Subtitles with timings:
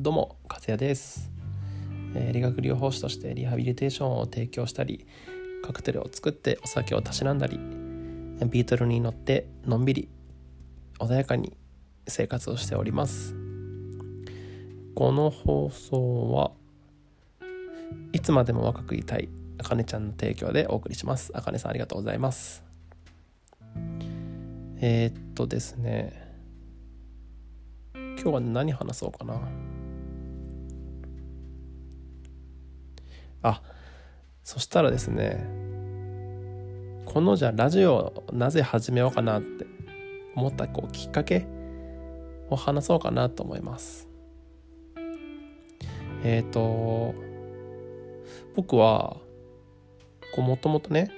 [0.00, 1.28] どうも和也です、
[2.14, 5.08] えー、理学療法士としてリハビリテーションを提供したり
[5.60, 10.08] カクテルを作ってお酒をたしなんだりビートルに乗ってのんびり
[11.00, 11.56] 穏やかに
[12.06, 13.34] 生活をしております。
[14.94, 16.52] この放送は
[18.12, 21.32] いつまでも若くいたいあかねちゃんの提供でお送りします。
[21.34, 22.62] あかねさんありがとうございます。
[24.80, 26.36] えー、っとですね
[27.94, 29.40] 今日は何話そうかな。
[33.42, 33.62] あ
[34.42, 35.44] そしたらですね
[37.04, 39.66] このじゃラジオなぜ始めようかなって
[40.34, 41.46] 思ったこうきっかけ
[42.50, 44.08] を話そうかなと思います。
[46.22, 47.14] えっ、ー、と
[48.56, 49.16] 僕は
[50.34, 51.10] こうもともとね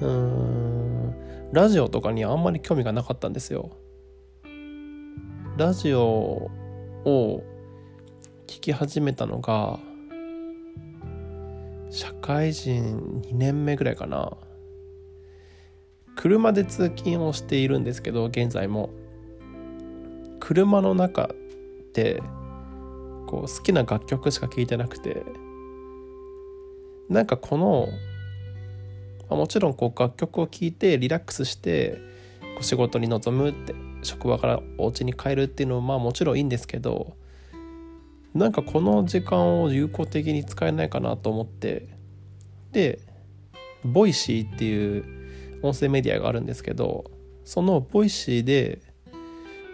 [0.00, 1.14] うん
[1.52, 3.70] ラジオとかにあんまり興味がなかったんですよ。
[5.56, 7.42] ラジオを
[8.46, 9.78] 聞き始めたのが
[11.90, 14.36] 社会人2年目ぐらいかな。
[16.16, 18.90] 車で通勤をしているんですけど現在も。
[20.40, 21.28] 車の中っ
[21.92, 22.22] て
[23.26, 25.24] こう好きな楽曲しか聴いてなくて。
[27.08, 27.88] なんかこの
[29.36, 31.98] もちろんこう楽曲を聴いてリラックスして
[32.60, 37.14] 仕事に臨むって職場からお家に帰るっていうのはまあもちろんいいんですけど
[38.34, 41.88] なんかこの時間を有効的に使えないかなと思って。
[42.72, 43.00] で
[43.84, 45.04] Voicy っていう
[45.62, 47.10] 音声メディアがあるんですけど
[47.44, 48.80] その Voicy で、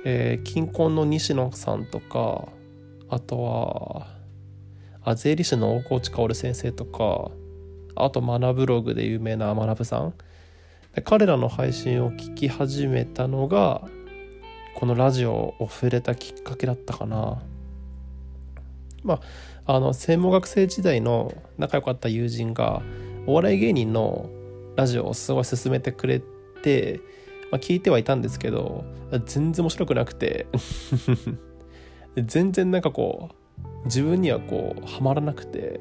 [0.05, 2.49] えー、近婚の西野さんとか
[3.09, 4.07] あとは
[5.03, 7.31] あ税理士の大河内薫先生とか
[7.97, 10.15] あとマナブログで有名な学さん。
[11.03, 13.83] 彼らの配信を聞き始めたのが
[14.77, 17.43] このラジオを触れたきっかけだったかな。
[19.05, 19.21] ま
[19.67, 22.83] ああの専門学生時代の仲良かった友人が
[23.27, 24.29] お笑い芸人の
[24.77, 26.21] ラジオをすごい勧めてくれ
[26.63, 27.01] て、
[27.51, 28.85] まあ、聞いてはいたんですけど
[29.27, 30.47] 全然面白くなくて
[32.17, 35.81] 全然なんかこう自分にはこうハマらなくて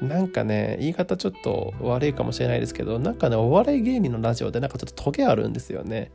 [0.00, 6.10] なんかね言い方ちょっと悪いかもしれないですけどなんかねお笑い芸人のラジオでなんかちょっとトゲあるんですよね。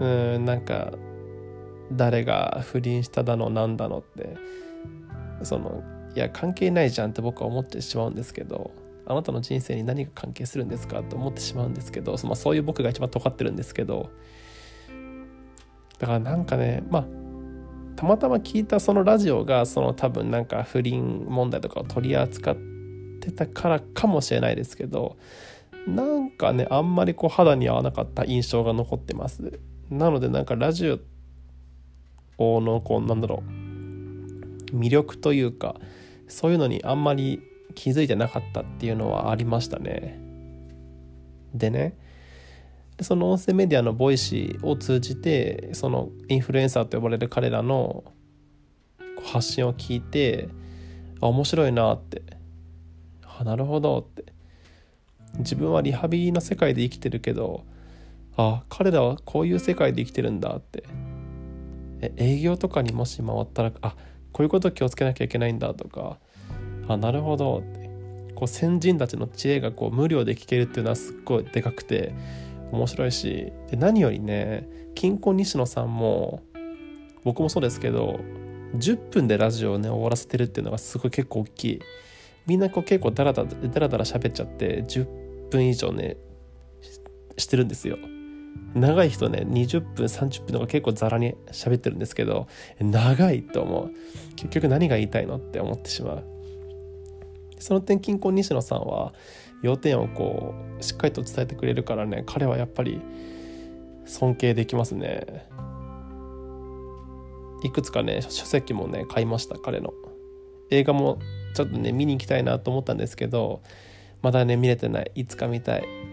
[0.00, 0.04] う
[0.38, 0.92] んなんか
[1.92, 4.36] 誰が不倫しただのなんだのって
[5.42, 5.82] その
[6.14, 8.72] いや関係ないじゃんって僕は思ってしまうんですけど
[9.06, 14.10] あなたの人生に何が関係するんですかと思ってしまうんですけど、まあ、そういう僕が一番尖ってるんですけど
[15.98, 17.06] だからなんかねまあ
[17.94, 22.56] たまたま聞いたそのラジオがその多分なんか不倫問題とかを取り扱っ
[23.20, 25.16] てたからかもしれないですけど
[25.86, 29.60] なんかねあんまりこう肌に合わなかった印象が残ってます。
[29.88, 30.98] なのでなんかラジオ
[32.38, 34.76] のこうなんだろう。
[34.76, 35.76] 魅力というか
[36.28, 37.40] そういうのにあんまり
[37.74, 40.18] 気づいてなかったっていうのはありましたね。
[41.54, 41.96] でね
[43.00, 48.04] その音声メディアの Voicy を通じてそのインフルエンサーと呼ばれる彼らの
[49.22, 50.48] 発信を聞いて
[51.20, 52.22] あ面白いなって。
[53.38, 54.32] あなるほどって。
[55.38, 57.66] 自分はリハビリの世界で生きてるけど
[58.38, 60.84] あ彼らはこういう世界で生きてるんだって。
[62.16, 63.96] 営業とかにもし回ったらあ
[64.32, 66.18] こういうこと気をつけなきゃいけないんだとか
[66.88, 67.86] あなるほどって。
[68.36, 72.14] こう先人たちの知恵がこう無料で聞けるっていうのはすっごいでかくて
[72.70, 76.42] 面白いしで何よりね金婚西野さんも
[77.24, 78.20] 僕もそうですけど
[78.74, 81.80] 10分でラジオをね終わらせてるっていうのがすごい結構大きい。
[82.46, 86.16] みんなこう結構ダラダラダラダラ喋っちゃって10分以上ね
[87.36, 87.96] してるんですよ。
[88.74, 92.46] 長い人ね20分30分とか結構ザラに喋ってるんですけど
[92.80, 93.90] 長いと思う。
[94.36, 96.24] 結局何が言いたいのって思ってしまう。
[97.58, 99.14] その点金婚西野さんは
[99.62, 103.00] 要点をこうしっかりと伝えてくれるからね彼はやっぱり
[104.04, 105.48] 尊敬できますね。
[107.64, 109.92] いくつかね書籍もね買いました彼の。
[110.70, 111.18] 映画も
[111.54, 113.62] ちょっとね見に行きたいなと思ったんですけど
[114.20, 115.10] まだね見れてない。
[115.14, 116.05] いつか見たい。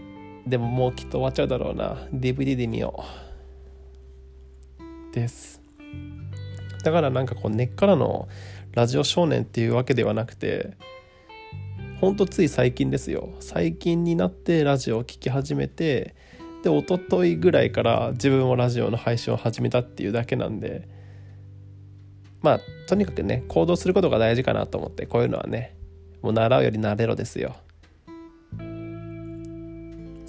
[0.46, 2.06] でももうきっと終わっちゃうだろうな。
[2.12, 3.04] DVD で見よ
[4.80, 5.14] う。
[5.14, 5.62] です。
[6.82, 8.28] だからなんかこう根っからの
[8.72, 10.76] ラジオ少年っていうわけではなくて
[12.00, 13.30] ほんとつい最近ですよ。
[13.40, 16.14] 最近になってラジオを聴き始めて
[16.62, 20.88] で一昨日ぐらいから自分もラジオの配信を始めたっていうだけなんで
[22.42, 25.76] まあとにかくね行動することが大事かなと思ってこういうのはね
[26.20, 27.56] もう習うより慣れろですよ。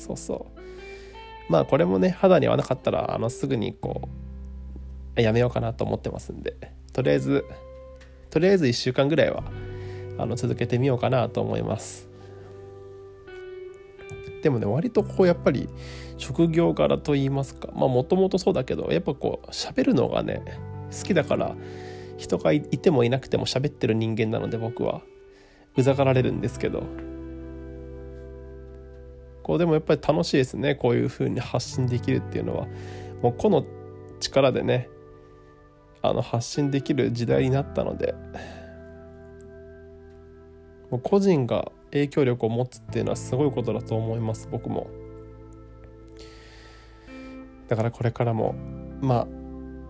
[0.06, 1.52] そうそう。
[1.52, 4.08] まあこれもね肌に合わなかったらあのすぐにこ
[5.18, 6.56] うやめようかなと思ってますんで。
[6.94, 7.46] とりあえず
[8.30, 9.44] とりあえず1週間ぐらいは
[10.18, 12.08] あの続けてみようかなと思います。
[14.44, 15.68] でもね割とこうやっぱり
[16.18, 20.44] 職業柄と言いますかまあもともとそうだけどやっぱこう喋るのがね
[20.96, 21.56] 好きだから
[22.18, 25.02] 人がいてもいなくても喋ってる人間なので僕は
[25.76, 26.84] うざがられるんですけど
[29.46, 30.74] こうでもやっぱり楽しいですね。
[30.74, 32.68] こういう風に発信できるっていうのは。
[33.22, 33.64] もう個の
[34.20, 34.90] 力でね
[36.02, 38.16] あの発信できる時代になったので。
[40.90, 44.88] もう個人が影響力を持つっていうのはすごいことだと思います僕も。
[47.68, 48.56] だからこれからも
[49.00, 49.28] ま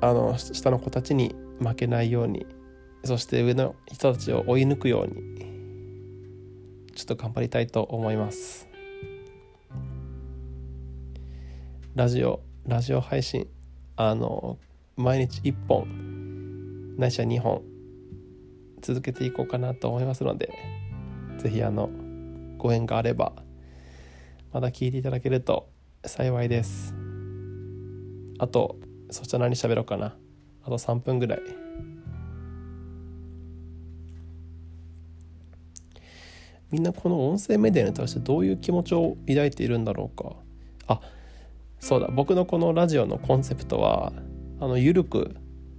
[0.01, 2.45] ああの下の子たちに負けないように
[3.05, 5.15] そして上の人たちを追い抜くように
[6.93, 8.74] ちょっと頑張りたいと思います。
[11.95, 13.47] ラジオラジオ配信
[13.95, 14.57] あの
[14.97, 17.61] 毎日1本ないしは2本
[18.81, 20.49] 続けていこうかなと思いますので
[21.37, 21.89] 是非あの
[22.57, 23.31] ご縁があれば
[24.51, 25.69] また聞いていただけると
[26.05, 26.93] 幸いです。
[28.39, 28.75] あと
[29.09, 30.17] そしたら何喋ろうかな。
[30.63, 31.39] あと3分ぐらい。
[36.71, 40.35] みんなこの音声メディアに対してどういう気持ちを抱いているんだろうか。
[40.87, 40.99] あ
[41.85, 44.11] そうだ僕のこのラジオのコンセプトは
[44.59, 45.35] あの緩く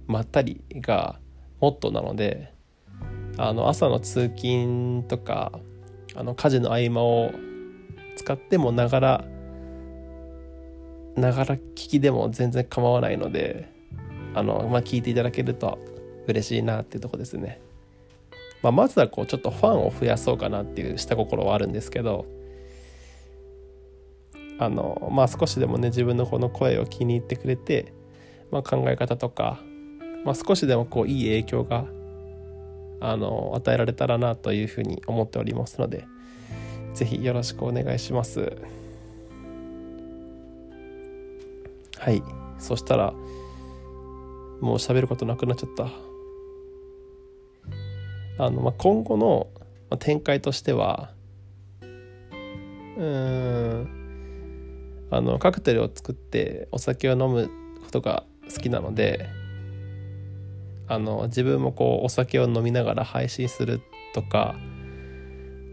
[0.07, 1.19] まったりが
[1.59, 2.53] モットーなので
[3.37, 5.51] あの朝の通勤とか
[6.15, 7.31] あの家事の合間を
[8.15, 9.25] 使ってもながら
[11.17, 13.69] ながら聞きでも全然構わないので
[14.33, 15.77] あの、まあ、聞いていただけると
[16.25, 17.59] 嬉しいなっていうとこですね。
[18.61, 22.25] まあ、まずはこうちょっとファンを増やそうかなっていう下心はあるんですけど
[24.59, 27.93] あのまあ少しでもね自分のこの声を気に入ってくれて、
[28.51, 29.59] まあ、考え方とか、
[30.25, 31.85] まあ、少しでもこういい影響が
[32.99, 36.07] あの与えられたらなというふうに思っておりますので
[36.93, 38.57] 是非よろしくお願いします。
[41.99, 42.23] はい。
[42.57, 43.11] そしたら
[44.61, 45.87] もう喋ることなくなっちゃった。
[48.43, 49.47] あの、まあ、今後の
[49.99, 51.11] 展開としては
[52.97, 53.96] うん
[55.09, 57.49] あのカクテルを作ってお酒を飲む
[57.83, 58.23] ことが
[58.53, 59.29] 好きなので
[60.87, 63.81] あの自分もこうお酒を飲みながら配信する
[64.13, 64.55] とか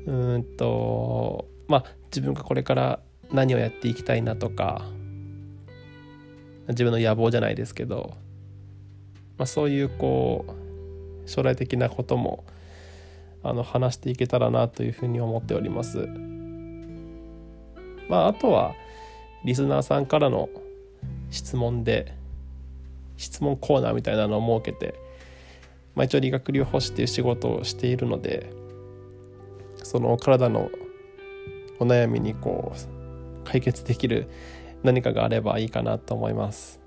[0.06, 3.00] うんとまあ自分がこれから
[3.32, 4.84] 何をやっていきたいなとか
[6.68, 8.14] 自分の野望じゃないですけど、
[9.36, 12.44] まあ、そういうこう将来的なことも
[13.42, 16.08] あの話していけたらなというふうに思っております。
[18.08, 18.74] まあ、あとは
[19.44, 20.48] リスナーさんからの
[21.30, 22.14] 質問で
[23.16, 24.94] 質問コーナーみたいなのを設けて、
[25.94, 28.50] まあ、一応理学療法士っていう仕事をしているので
[29.82, 30.70] その体の
[31.78, 34.28] お悩みにこう解決できる
[34.82, 36.80] 何かがあればいいかなと思います。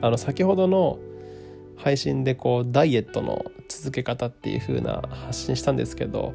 [0.00, 0.98] あの先ほどの
[1.76, 6.34] 配信でこうダイエットの続け方っていう風な発信したんですけど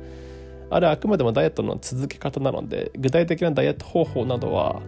[0.70, 4.82] あれあくまでもダイエットの続け方なので具体的なダイエット方法などは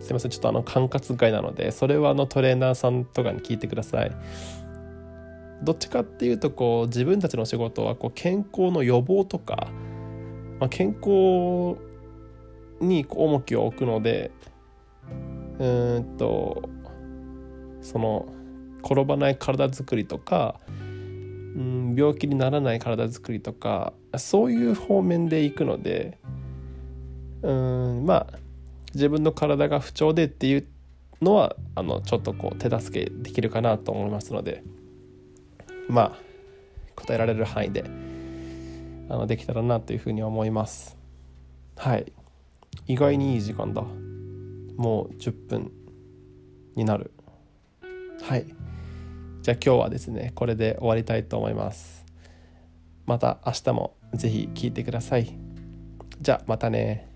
[0.00, 4.12] すいませんちょっとあの管轄外なのでそれはあのトレーナーさんとかに聞いてください。
[5.62, 9.68] どっちかっていうとこう自分たちの仕事はこう健康の予防とか、
[10.60, 11.76] まあ、健康
[12.80, 14.30] に重きを置くので
[15.58, 16.68] うんと
[17.80, 18.28] その
[18.84, 20.60] 転ばない体づくりとか、
[21.58, 26.18] うん、病気にならない体づくりとかそういう方面でいくので
[27.42, 28.38] うんまあ
[28.94, 30.68] 自分の体が不調でっていう
[31.20, 34.62] のはあのちょっとこう手助けできるかなと思いますので
[35.88, 36.18] まあ
[36.94, 37.84] 答えられる範囲で
[39.08, 40.96] あのできたらなというふうに思います。
[41.76, 42.12] はい。
[42.86, 43.82] 意外にいい時間だ。
[44.76, 45.72] もう10分
[46.76, 47.12] になる。
[48.22, 48.46] はい。
[49.42, 52.04] じゃあ今日はですねこれで終わりたいと思います。
[53.06, 55.38] また明日も是非聴いてください。
[56.20, 57.08] じゃあまたね。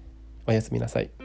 [0.47, 1.22] おやすみなさい。